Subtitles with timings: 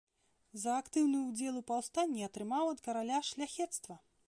[0.61, 4.03] За актыўны ўдзел у паўстанні атрымаў ад караля шляхецтва.